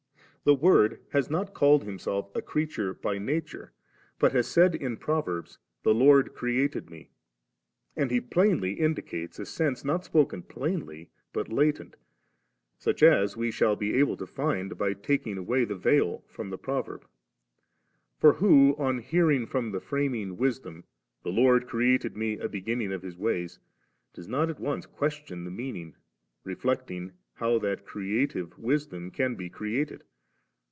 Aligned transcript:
The 0.43 0.55
Word 0.55 0.99
has 1.11 1.29
not 1.29 1.53
called 1.53 1.83
Himself 1.83 2.31
a 2.35 2.41
creature 2.41 2.95
by 2.95 3.19
nature, 3.19 3.73
but 4.17 4.31
has 4.31 4.47
said 4.47 4.73
in 4.73 4.97
proverbs, 4.97 5.59
*The 5.83 5.93
Lord 5.93 6.33
created 6.33 6.89
me;* 6.89 7.11
and 7.95 8.09
He 8.09 8.19
plainly 8.19 8.71
indi 8.73 9.03
cates 9.03 9.37
a 9.37 9.45
sense 9.45 9.85
not 9.85 10.03
spoken 10.03 10.41
* 10.41 10.41
plainlv' 10.41 11.09
but 11.33 11.49
latent^ 11.49 11.93
such 12.79 13.03
as 13.03 13.37
we 13.37 13.51
shall 13.51 13.75
be 13.75 13.93
able 13.93 14.17
to 14.17 14.25
nnd 14.25 14.79
by 14.79 14.93
taking 14.93 15.37
away 15.37 15.63
the 15.63 15.75
veil 15.75 16.23
from 16.25 16.49
the 16.49 16.57
proverb. 16.57 17.05
For 18.17 18.33
who, 18.33 18.75
on 18.79 18.97
hearing 18.97 19.45
from 19.45 19.71
the 19.73 19.79
Framing 19.79 20.37
Wisdom, 20.37 20.85
'The 21.21 21.31
Lord 21.33 21.67
created 21.67 22.17
me 22.17 22.39
a 22.39 22.49
beginning 22.49 22.91
of 22.91 23.03
His 23.03 23.15
wajrs,' 23.15 23.59
does 24.15 24.27
not 24.27 24.49
at 24.49 24.59
once 24.59 24.87
question 24.87 25.43
the 25.43 25.51
meaning, 25.51 25.93
reflecting 26.43 27.11
how 27.35 27.59
Uiat 27.59 27.85
creative 27.85 28.57
Wisdom 28.57 29.11
can 29.11 29.35
be 29.35 29.47
created? 29.47 30.03